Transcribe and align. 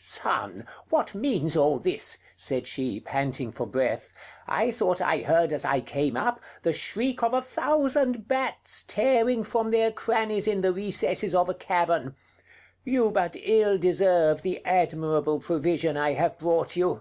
"Son! 0.00 0.64
what 0.90 1.12
means 1.12 1.56
all 1.56 1.80
this?" 1.80 2.18
said 2.36 2.68
she, 2.68 3.00
panting 3.00 3.50
for 3.50 3.66
breath. 3.66 4.12
"I 4.46 4.70
thought 4.70 5.00
I 5.00 5.22
heard 5.22 5.52
as 5.52 5.64
I 5.64 5.80
came 5.80 6.16
up, 6.16 6.38
the 6.62 6.72
shriek 6.72 7.20
of 7.20 7.34
a 7.34 7.42
thousand 7.42 8.28
bats, 8.28 8.84
tearing 8.84 9.42
from 9.42 9.70
their 9.70 9.90
crannies 9.90 10.46
in 10.46 10.60
the 10.60 10.70
recesses 10.72 11.34
of 11.34 11.48
a 11.48 11.54
cavern.... 11.54 12.14
You 12.84 13.10
but 13.10 13.34
ill 13.42 13.76
deserve 13.76 14.42
the 14.42 14.64
admirable 14.64 15.40
provision 15.40 15.96
I 15.96 16.12
have 16.12 16.38
brought 16.38 16.76
you." 16.76 17.00